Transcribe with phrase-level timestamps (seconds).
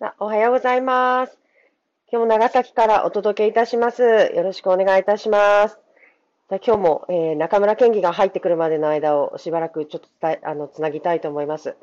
[0.00, 1.36] あおはようございます。
[2.12, 4.30] 今日も長崎からお届けいたします。
[4.32, 5.80] よろしくお願いいたします。
[6.48, 11.74] じゃあ今日も、えー中村県議が入ってくるまでの間をしばらくちょっとあのつなぎたいと思います。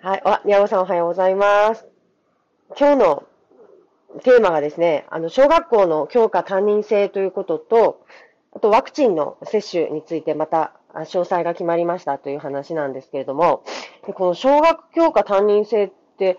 [0.00, 0.22] はい。
[0.24, 1.86] あ、宮尾さんおはようございます。
[2.78, 3.24] 今日の
[4.22, 8.06] テーマがですね、あの、小学校の教科担任制ということと、
[8.54, 13.64] あとワクチンの接種についてまた詳細が決まりましたという話なんですけれども、
[14.14, 16.38] この小学教科担任制って、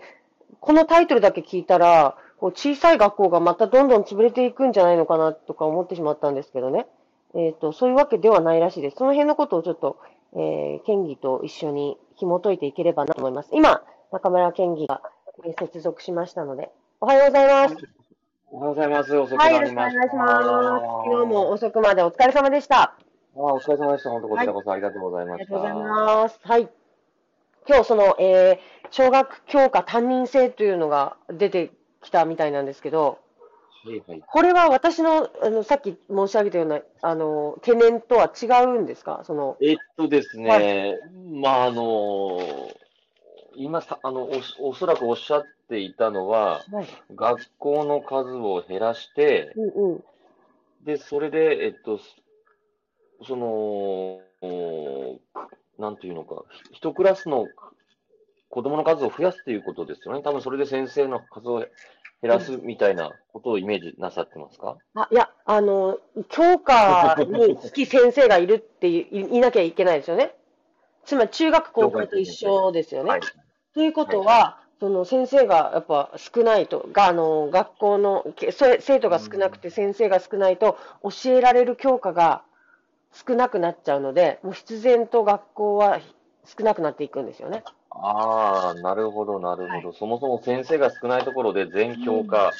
[0.60, 6.86] このタイトルだけ聞いたら、こう小さい学校がまたどんどん潰れていくんじゃないのかなとか思ってしまったんですけどね。
[7.34, 8.96] えっ、と、そういうわけではないらしいです。
[8.96, 9.98] その辺のことをちょっと、
[10.34, 13.50] えー県議と一緒に紐解いていければなと思います。
[13.52, 13.82] 今、
[14.12, 15.02] 中村県議が、
[15.44, 17.76] えー接続しましたので、おはようございます。
[18.52, 19.16] おはようございます。
[19.16, 20.10] 遅くはい、なよろしくお願いりました。
[20.10, 20.44] します。
[21.04, 22.82] 昨日も遅くまでお疲れ様でした。
[22.82, 22.94] あ
[23.36, 24.10] お疲れ様でした。
[24.10, 25.54] 本当こちらこそありがとうございあました。
[25.54, 25.94] りがとうござい
[26.24, 26.40] ます。
[26.42, 26.68] はい。
[27.70, 28.58] 今日、その、えー、
[28.90, 31.70] 小学教科担任制というのが出て
[32.02, 33.20] きたみたいなんですけど、
[33.84, 34.22] はいはい。
[34.26, 39.20] これは私の、あの、さっき申し上げたような、あの、懸念とは違うんですか？
[39.22, 40.58] その、えっとですね、は
[41.32, 42.40] まあ、あの、
[43.54, 46.88] 今さ、あの、お、おそらくおっしゃっていたのは、はい。
[47.14, 50.04] 学校の数を減らして、うんうん。
[50.82, 52.04] で、それで、えっと、そ
[53.28, 53.46] その、
[54.42, 55.20] お
[55.80, 57.48] なんていうのか、ひ一クラスの
[58.50, 60.22] 子供の数を増やすということですよね。
[60.22, 61.68] 多分それで先生の数を減
[62.22, 64.76] らすみたいなことをイメージなさってますか？
[64.94, 70.34] あ、いや、あの、教科につき先生がいるっていいいなきゃいけないですよね。
[71.04, 73.10] つまり中学高校と一緒ですよね。
[73.10, 73.20] はい。
[73.72, 82.42] ということは、その先生がやっぱ少ないと、があの学校の生徒が少なくて先生が少ないと教えられる教科が
[83.12, 86.00] 少なくなっちゃうので、もう必然と学校は
[86.44, 87.64] 少なくなっていくんですよね。
[87.90, 89.92] ああ、なるほど、なるほど。
[89.92, 92.52] そもそも先生が少ないところで全教科、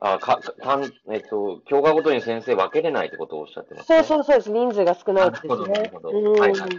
[0.00, 4.04] あか、かん、えっと、教科ごとに先生分けれないってことをおっしゃってますそうね。
[4.04, 4.50] そうそうです。
[4.50, 6.00] 人数が少ないですなるほど、なねるほ。
[6.00, 6.10] ど。
[6.10, 6.78] うんはいはいはい。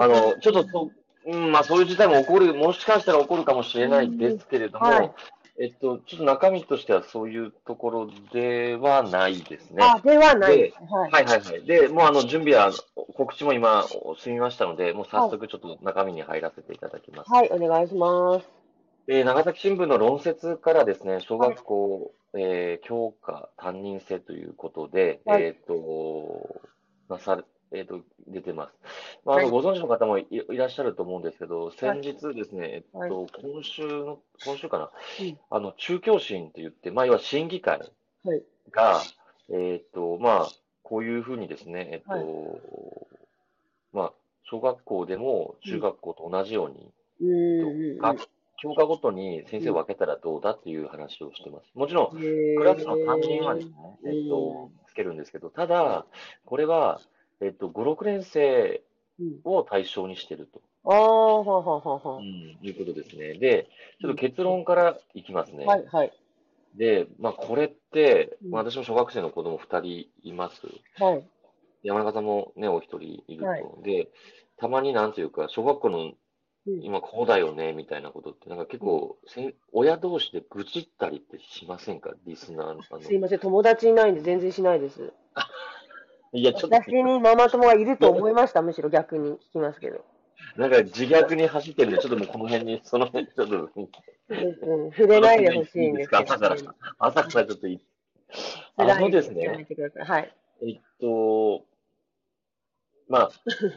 [0.00, 0.90] あの、ちょっとそ、
[1.26, 5.14] うん、まあそういう事態も起こる、もしかしたら起こるかもしれないですけれども、うんはい
[5.60, 9.82] えっと、ちょっと中身としてはそういうところではないですね。
[9.82, 10.76] あ、ではないです。
[10.92, 11.10] はい。
[11.10, 11.64] はいはいはい。
[11.64, 12.70] で、もうあの、準備は、
[13.14, 13.84] 告知も今、
[14.18, 17.32] 済みましたので、もう早速ちょっと中身に入らせていただきます。
[17.32, 18.48] はい、お願いします。
[19.08, 26.60] えー長崎新聞の論説からですね、小学校、えー教科担任制ということで、はいえっ、と、
[27.08, 27.42] なされ、
[27.72, 28.74] えっ、と、出てます。
[29.24, 33.10] まあ、あの、はいご存知の方もい、いらっしゃると思うんですけど、先日ですね、えっと、はい。
[33.10, 34.90] 今週の、今週かな、
[35.20, 35.38] うん。
[35.50, 37.80] あの、中教審って言って、まあ、要は審議会
[38.24, 38.42] はい。
[38.70, 39.00] が、
[39.50, 40.48] えっと、まあ、
[40.82, 42.26] こういうふうにですね、えっと、はい。
[43.92, 44.12] まあ、
[44.44, 46.92] 小学校でも中学校と同じように、
[48.60, 51.70] 教科ごとに先生を分けたらどうだっていう話をしてます。
[51.74, 53.74] もちろん、ククラスの担任はですね、
[54.04, 56.06] えっと、つけるんですけど、ただ、
[56.44, 57.00] これは、
[57.40, 58.82] えっと、5、6年生
[59.20, 62.22] うん、を対象にしてると、ああ、ははははう。
[62.22, 62.24] ん、
[62.62, 63.34] いうことですね。
[63.34, 63.68] で、
[64.00, 65.66] ちょっと結論からいきますね。
[65.66, 66.12] はい、はい。
[66.76, 70.60] で、まあ、これって、うんまあ、私も小学生の子供2人います。
[71.02, 71.24] はい。
[71.82, 73.44] 山中さんもね、お一人いると。
[73.46, 74.08] はいで、
[74.56, 76.14] たまになんというか、小学校のうん
[76.82, 82.12] 今こうだよね、みたいなことって、なんか結構、せん親同士で愚痴ったりってしませんか？
[82.26, 85.12] リスナーあのすいません、友達いないんで全然しないです。
[86.32, 90.04] いや、ちょっと、私にママ友がいると思いました、むしろ逆に聞きますけど。
[90.56, 96.22] なんか自虐に走ってるんで、ちょっともうこの辺に、その辺、ちょっと、うん、触れないでほしいんですけど。
[96.22, 96.56] 朝から
[96.98, 97.80] 朝からちょっとい、
[98.76, 99.66] 辛いあのですね。
[99.98, 100.34] はい。
[100.62, 101.64] えっと、
[103.08, 103.30] まあ、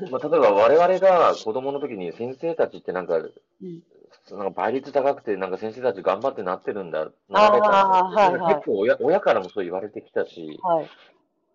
[0.10, 3.32] まあ、例えば我々が子供の時に先生たちってなんか、う
[3.66, 3.82] ん
[4.30, 10.90] なんか倍率高くて、なんか先生たち頑張ってなってるんだ、なられたんだはいはい結構親親からもそう言われてきたし、はい。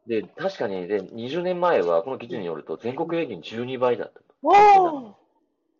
[0.06, 4.24] で、確かに、で、20年前は、この記事によると、全国平均12倍だったと。
[4.42, 5.26] おー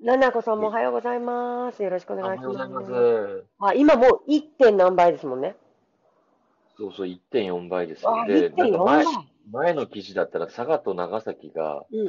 [0.01, 1.83] ななこさんもおはようございます。
[1.83, 2.57] よろしくおお願いします。
[2.59, 3.45] はようございます。
[3.61, 4.43] あ、今もう 1.
[4.59, 5.57] 点何倍ですもんね。
[6.77, 8.21] そうそう、1.4倍ですよ。
[8.21, 9.15] あ、で、なん1.4か前倍。、
[9.51, 12.09] 前の記事だったら、佐賀と長崎が、うん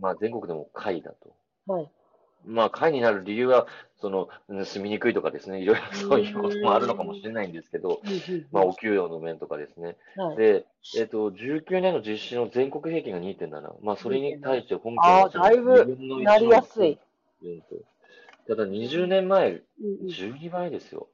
[0.00, 1.34] まあ、全国でも下位だと。
[1.68, 1.74] うん。
[1.76, 1.90] はい。
[2.46, 3.66] まあ、下位になる理由は、
[4.00, 8.02] その、盗みにくいとかですね、いろいろそういうこともあるのかもしれないんですけど、
[8.52, 9.96] まあ、お給料の面とかですね。
[10.16, 10.66] はい、で、
[10.98, 13.74] えっと、19年の実施の全国平均が2.7。
[13.82, 16.98] まあ、それに対して本あー県はだいぶ2分の1なりやすい。
[18.46, 21.08] ただ、20年前、うん12倍ですよ。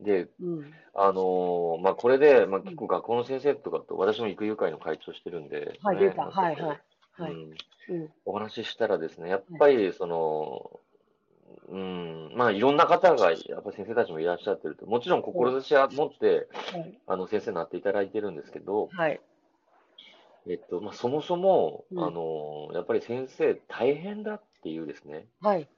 [0.00, 6.24] で、うんうんあのーまあ、これで、まあ、結構学校の先生とかと、私も育遊会の会長してるんで、はい、ね出た。
[6.24, 6.82] はい、はい。
[7.12, 7.34] はい。
[8.24, 10.80] お話ししたらですね、やっぱり、その、
[11.68, 16.98] うん、まあ、いろんな方が、やっぱり先生たちもいらっしゃってると、もちろん志は持って、はい。
[17.06, 19.20] あの、先生になっていただいてるんですけど、はい。
[20.48, 22.04] えっと、まあ、そもそも、うん。
[22.04, 25.68] あの、やっぱり先生大変だっていうですね、はい。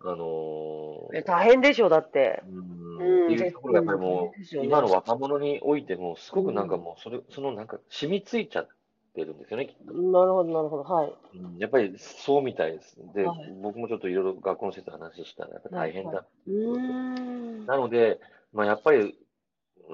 [0.00, 2.42] あのえ大変でしょう、だって。
[2.48, 2.98] うん。
[2.98, 3.24] うん。
[3.26, 8.68] っていうところがやっぱりもう、今の若者においても、すごくなんかもう、それ、そのなんか染みついちゃっ
[9.14, 9.92] てるんですよね、きっと。
[9.92, 10.82] なるほど、なるほど。
[10.82, 11.14] はい。
[11.34, 12.96] うんやっぱりそうみたいです。
[13.14, 16.24] ではい、僕もちょっといろいろ学校の先生と話したら、やっぱ大変だ。
[16.46, 17.66] うーん。
[17.66, 18.20] なので、
[18.52, 19.18] まあやっぱり、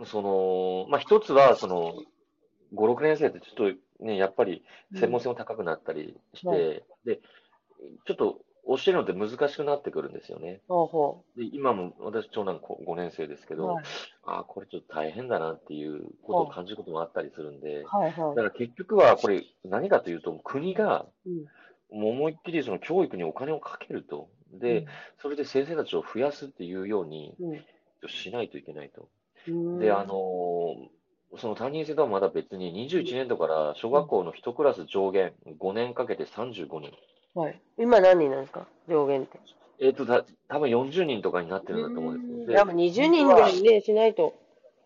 [0.05, 1.95] その、まあ一つは、その、
[2.75, 4.65] 5、6年生ってちょっとね、やっぱり
[4.95, 6.57] 専門性も高くなったりして、は
[7.05, 7.21] で、
[8.07, 10.61] ちょっと教えるのって難しくなってくるんですよね。
[10.69, 13.57] ほうほで、今も私長男5年生ですけう。
[13.59, 13.85] ど、はい。
[14.25, 21.31] ああ、これちょっと大変だなっていうことを感じることもあったりするんで、はい、はだから結局はこれ何かというと、国がい。
[21.31, 21.45] うん。
[21.91, 24.29] もう思いっきりその教育にお金をかけると。
[24.53, 24.87] で、
[25.21, 27.55] それで先生たちを増やすっていうようにう
[28.07, 29.09] ん、しないといけないと。
[29.49, 29.79] うん。
[29.79, 30.89] で、あのー
[31.37, 36.93] その担任制とはまだ別に21年度から小学校の1クラス上限5年かけて35人。
[37.35, 37.61] はい。
[37.79, 38.67] 今何人なんですか？
[38.89, 39.39] 上限って。
[39.81, 42.53] えっと、た多分40人とかになってるんだと思うんですよ。
[42.53, 44.35] いや、もう20人ぐらいね、しないと。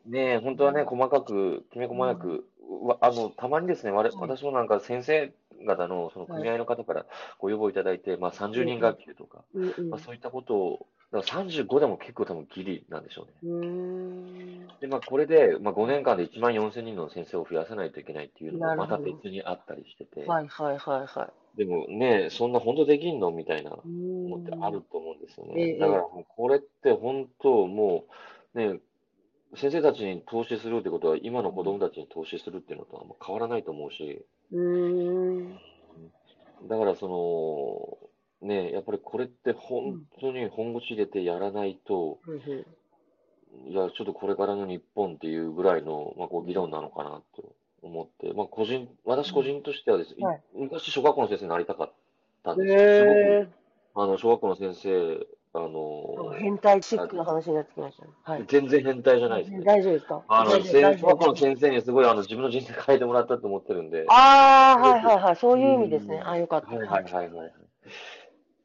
[0.07, 2.49] ねえ、本当はね、細かく、きめ細かく、
[2.83, 5.33] わあの、たまにですね、われ私もなんか先生
[5.67, 7.07] 方のその組合の方から
[7.39, 9.91] ご要望いただいて、まあ30人学級とか、うんうん。
[9.91, 13.33] まあそういったことを、だから35でも結構多分ギリなんでしょうね。
[13.43, 14.69] うーん。
[14.81, 23.33] で、まあこれで、まあ5年間で1万4000人の先生を増やさないといけないっていうのもまた別にあったりしてて、はいはいはいはでもね、そんな本当できんの？
[23.33, 23.73] みたいな。
[23.85, 25.79] 思ってあると思うんですよええね。
[25.79, 28.05] だからもうこれって本当も
[28.55, 28.79] うね、
[29.57, 35.59] 先生たちに投資するってことは今の子供たちに投資するっていうのとはもう変わらないと思うし、うーん。
[36.69, 37.99] だからそ
[38.41, 42.21] の、ね、やっぱりこれって本当に本腰入れてやらないと、
[43.67, 47.43] いや、ちょっとこれからの日本っていうぐらいの、まあ、こう議論なのかなと
[47.83, 51.93] 思って、まあ個人、私個人としてはですね、はい昔小学校の先生になりたかっ
[52.45, 52.77] たんですよ。
[52.81, 56.41] へすごく、あの、小学校の先生、あのえ。
[56.41, 58.11] 変態チックな話になってきましたね。
[58.23, 58.45] はい。
[58.47, 59.65] 全然変態じゃないですね。
[59.65, 60.23] 大丈夫ですか？
[60.29, 64.05] あの、小学校の先生にすごいあの自分の人生変えてもらったと思ってるんで。
[64.09, 65.37] ああ、はいはいはい。
[65.37, 66.17] そういう意味ですね。
[66.17, 66.69] うんあよかった。
[66.69, 67.53] はいはいはいはい。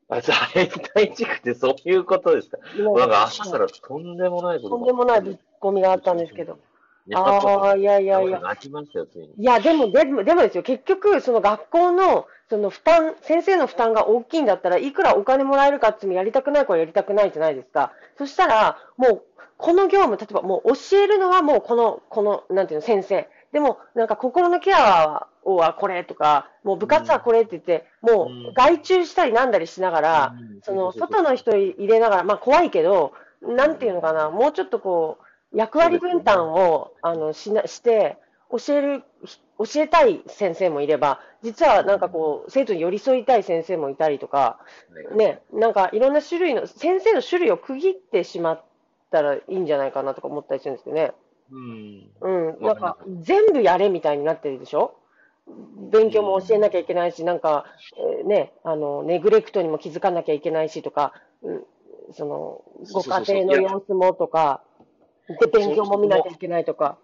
[0.09, 2.57] あ、じゃあ変態地区ってそういうことですか？
[2.77, 6.59] 今なんか朝からとんでもないこととんでもないぶっ込みがあったんですけど。
[7.07, 8.39] やっああ、いやいやいや。
[8.39, 9.33] 泣きまよ、ついに。
[9.37, 17.91] いや、でも、でも、でもですよ、結局、その学校の、その負担、先生の負担が大きいんだったらいくらお金もらえるかっていうやりたくない子はやりたくないじゃないですか。
[18.17, 19.23] そしたら、もう、
[19.57, 23.27] この業務、例えばもう教えるのはもうこの、この、なんていうの、先生。
[23.51, 35.22] でも、なんか心のケアはこれとか、もう部活はこれって言って、もうんう外注したりなんだりしながら、うんその外の人入れながら、まあ怖いけど、なんていうのかな、もうちょっとこう、
[35.53, 38.17] 役割分担を、あのしなして、
[38.49, 39.03] 教える、
[39.57, 44.59] 教えたい先生もいれば、実はなんかこう、生徒に寄り添いたい先生もいたりとか、
[45.15, 48.63] ね、なんかいろんな種類の、先生の種類を区切ってしまっ
[49.11, 51.13] たらいいんじゃないかなとか思ったりするんですけどね。
[51.51, 52.11] うん。
[52.21, 52.29] う
[52.61, 54.95] ん、なんか全部やれみたいになってるでしょ？
[55.91, 57.65] 勉強も教えなきゃいけないし、なんか、
[58.19, 61.65] えーね、あの、ネグレクトにも気づかなきゃいけないしとか、うん、
[62.13, 62.61] その、
[62.93, 64.61] ご家庭の様子もとか、
[65.27, 66.97] で、勉強も見なきゃいけないとか。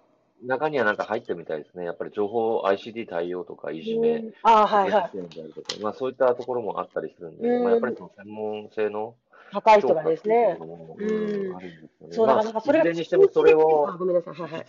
[0.44, 1.86] 中にはなんか入ってるみたいですね。
[1.86, 5.82] やっぱり情報 ICD 対応とか、いじめ、うんああ、はいはい。
[5.82, 9.16] まあそういったところもあったりするんで、うんまあやっぱりその専門性の
[9.52, 10.58] 高い人がですね。
[10.60, 12.14] うんうんあるんですよね。
[12.16, 13.90] そう、だなんかそれが、いずれにしてもそれを。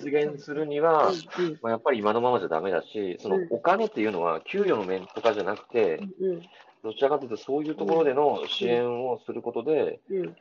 [0.01, 1.13] 実現するには、
[1.63, 6.43] まあ、やっぱり今のままじゃダメだし、そのうんお金っていうのは給与の面とかじゃなくて、うん
[6.83, 10.37] どちらかというとそういうところでの支援をすることで、うん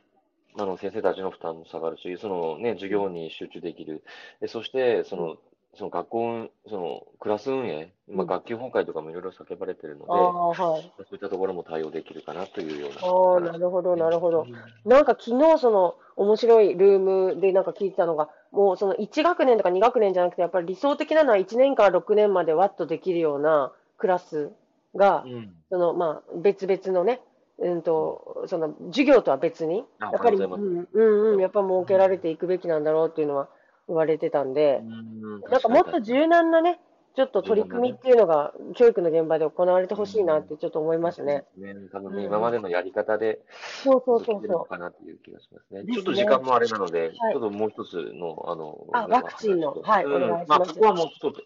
[0.57, 4.03] あの先生たちの負担も下がるし、そのね、授業に集中できる。
[4.41, 5.37] でそして、その、
[5.75, 10.55] その学校、そのクラス運営、まあ、うん学級崩壊とかもいろいろ叫ばれてるので、はい。
[10.57, 13.47] そういったところも対応できるかなというような。
[13.47, 14.47] ああ、なるほど、なるほど。
[14.85, 24.51] なんか昨日その面白いルームでなんか聞いてたのが、もうその1学年とか2学年じゃなくて、やっぱり理想的なのは1年から6年までワッとできるようなクラス
[24.95, 25.55] がう、ん。
[25.69, 27.21] そのまあ別々のね、
[27.61, 33.49] うんと、その授業とは別に、あやっぱり、うんうんうん、やっぱ設けられていくべきなんだろうっていうのは
[33.87, 36.79] 言われてたんで、うんなんかもっと柔軟なね、
[37.15, 41.43] ちょっと取り組みっていうのが、教育の現場で行われてほしいなってちょっと思いますね。
[41.57, 42.25] ね、多分ね、うん。
[42.25, 43.41] 今までのやり方で
[43.83, 45.83] そうそうそう続けてるのそかなっていう気がしますね。
[45.91, 47.33] ちょっと時間もあれなので、はい。
[47.33, 49.73] ちょっともう一つの、あの、あワクチンの。
[49.81, 51.41] はいうんお願いしまあ、ますここはもうちょっと、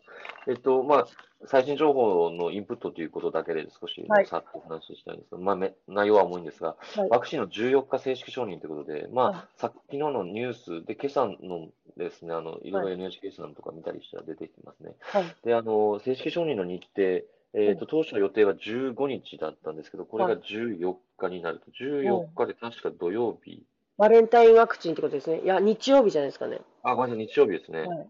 [0.48, 1.08] えっと、まあ、
[1.46, 7.10] 最新情報のインプットということだけで少しはいさっとお話ししたいんですけど、まあ、め内容は重いんですが、はい。
[7.10, 9.36] ワクチンの14日正式承認ということで、まはい。
[9.36, 14.95] あ、さ昨日のニュースで、今朝のですね、あの、いろいろ NHK さんとか見たりしたら出てきてますね。
[15.13, 15.17] う。
[15.17, 15.35] はい。
[15.43, 17.21] で、あの、正式承認の日程、
[17.55, 23.63] えっと、当初の予定は15日だったんですけど、これが14日になると、14日で確か土曜日、
[23.97, 25.41] バレンタインワクチンってことですね。
[25.41, 26.62] いや、日曜日じゃないですかね。
[26.81, 27.81] あ、ごめんなさい、日曜日ですね。
[27.81, 28.07] はい。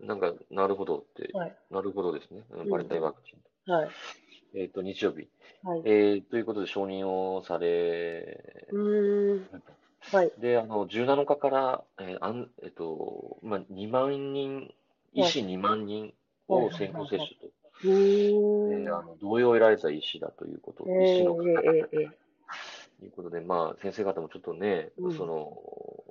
[0.00, 1.56] なんか、なるほどって、はい。
[1.70, 2.42] なるほどですね。
[2.50, 3.72] うんうんバレンタインワクチン。
[3.72, 3.90] はい。
[4.54, 5.28] えっと、日曜日。
[5.64, 5.82] はい。
[5.84, 9.50] えー、ということで承認をされ、うーん。
[10.00, 10.32] はい。
[10.38, 14.72] で、あの、17日から、えーあんえっと、まあ、2万人、
[15.12, 16.14] 医師2万人
[16.48, 17.60] を先行接種と。
[17.82, 22.04] あの、同意を得られた医師だということ、え医師の方々とい
[23.08, 26.10] うことで、まあ、先生方もちょっとね、うんその、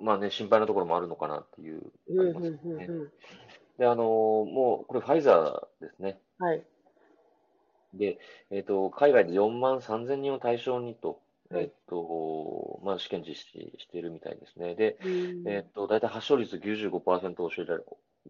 [0.00, 3.10] まあね、心配なところもあるのかなっていう、うんありうんうんます。
[3.78, 6.20] で、あの、もう、これファイザーですね。
[6.38, 6.64] はい。
[7.94, 8.18] で、
[8.50, 11.18] えっと、海外で4万3000人を対象にと、はい
[11.60, 14.74] えっと、まあ、試験実施しているみたいですね。
[14.74, 14.98] で、
[15.46, 17.84] えっと、大体発症率95%を教えられ、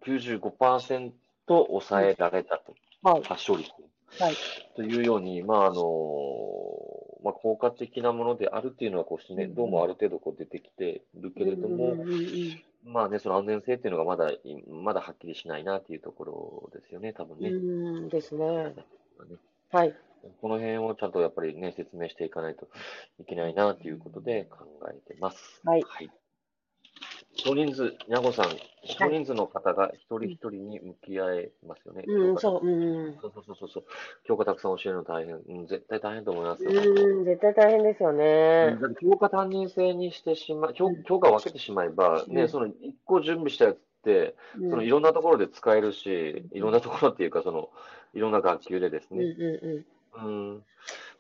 [0.05, 1.13] 95%
[1.47, 3.23] 抑えられたと、はい。
[3.23, 3.71] 発症率。
[4.19, 4.35] はい。
[4.77, 5.83] というように、まあ、あの、
[7.23, 11.97] まあ、効果的なものであるっていうのは、こう、ね、どうもある程度こう出てきてるけれども、
[12.85, 17.49] まあね、その安全性っていうのがまだ、いまだはっきりしないなっていうところですよね、多分ね。
[17.49, 18.47] うーんですね。
[18.47, 18.75] ね
[19.71, 19.95] はい。
[20.41, 22.69] この辺をちゃんとやっぱりね、説明していかないと
[23.21, 25.61] いけないなということで考えてます。
[25.65, 25.85] はい
[27.37, 28.47] 少人数、にゃごさん、
[28.85, 32.05] 少人数の方が一人一人に向き合えますよね。
[32.07, 33.19] うん、そう、うん。
[33.21, 33.85] そうそうそうそう。
[34.23, 35.35] 教科たくさん教えるの大変。
[35.35, 36.71] うん、絶対大変と思いますよ。
[36.71, 38.79] うん、絶対大変ですよね。
[38.81, 43.81] だって教科担任制にしてしま、教教科を分けてしまえば、ね、うんその一個準備したやつっ
[44.71, 47.71] そのいろんなところで使えるし、いろんなところっていうか、その、
[48.13, 49.25] いろんな学級でですうんね。
[49.25, 49.85] うんうん。
[50.17, 50.59] うん。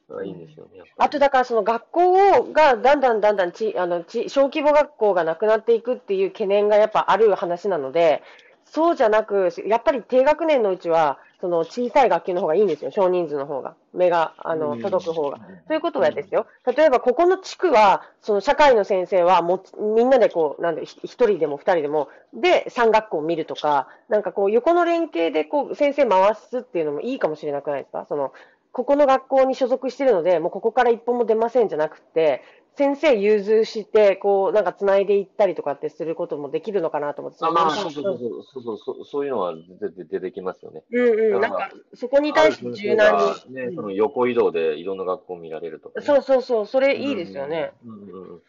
[0.08, 0.82] だからいいんですよね。
[0.96, 8.22] あとだからその学校がだんだんだんだんちあのち小規模学校がなくなっていくっていう懸念がやっぱある話なので、
[8.64, 15.38] そうじゃなく、やっぱり低学年のうちは、その小さい学級の方がいいんですよ、少人数の方が、目があの届く方が。
[15.68, 28.06] ということはですよ、例えばここの地区は、その社会の先生はもうみんなでこう、なん一人でも二人でも、で、3学校を見るとか、なんかこう、横の連携でこう、先生回すっていうのもいいかもしれなくないですか？
[28.08, 28.32] その、
[28.74, 32.42] ここの学校に所属してるので、もうここから一本も出ませんじゃなくて、
[32.76, 37.38] 先生融通して、こう、なんか繋いでいったりとかってすることもできるのかなと思って。
[37.42, 38.18] あ、まあ、そうそうそう
[38.52, 40.82] そうそうそう、いうのは出て出てきますよね。
[40.90, 43.16] うんうん、なんか、そこに対して柔軟
[43.48, 43.54] に。
[43.54, 46.06] ね、その横移動でいろんな学校を見られるとかね。
[46.06, 47.70] そうそうそう、それいいですよね。
[47.86, 48.42] うんうん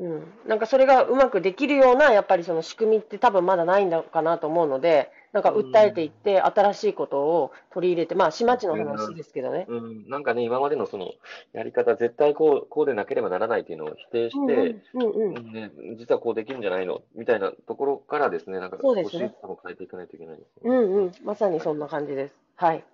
[0.00, 0.16] うん。
[0.16, 0.32] うん。
[0.46, 9.64] なんかそれがうまくできるような、やっぱりその仕組みって多分まだないんだかなと思うので、なんか訴えていって、新しいことを取り入れて、まあ、市町の話ですけどね。
[9.66, 11.12] うん、なんかね、今までのその
[11.54, 14.54] やり方、絶対こうこうでなければならないっていうのを否定しうんて、
[14.92, 15.52] うんうんうん。
[15.52, 17.00] ね、実はこうできるんじゃないの？
[17.14, 20.76] みたいなところからですね、なんかそうですね少しずつも変えていかないといけないですうね。
[20.76, 21.12] んうん。
[21.24, 22.34] まさにそんな感じです。
[22.56, 22.84] はい。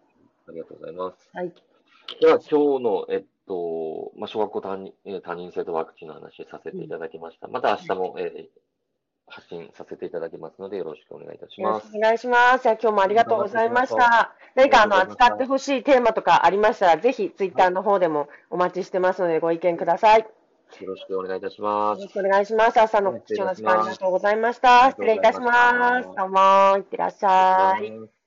[0.49, 1.29] ありがとうございます。
[1.35, 1.53] はい。
[2.21, 7.49] では、今日の、えっと、まあ、小学校担任えー担任制とワクチンの話させていただきました。
[7.49, 8.61] また明日も、えー
[9.29, 11.91] 発信させていただきますので、よろしくお願いいたします。
[11.95, 12.63] お願いします。
[12.63, 14.35] じゃあ今日もありがとうございました。
[14.55, 20.21] 何かあの、扱ってほしいテーマとかありましたら、ぜひツイッターの方でもお待ちしてますので、ご意見ください。
[20.21, 20.27] よ
[20.83, 22.13] よろしくお願いいたしますろし。
[22.13, 22.81] くお願いします。
[22.81, 24.91] 朝の貴重な時間ありがとうございました。
[24.91, 26.09] 失礼いたします。
[26.17, 28.18] どうも、いってらっしゃい。